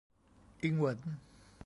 [0.63, 0.99] อิงเหวิน